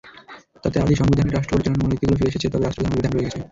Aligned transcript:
তাতে 0.63 0.77
আদি 0.83 0.93
সংবিধানের 1.01 1.35
রাষ্ট্রপরিচালনার 1.37 1.81
মূলনীতিগুলো 1.81 2.17
ফিরে 2.19 2.31
এসেছে, 2.31 2.47
তবে 2.51 2.63
রাষ্ট্রধর্মের 2.65 2.97
বিধান 2.99 3.11
রয়ে 3.13 3.25
গেছে। 3.27 3.39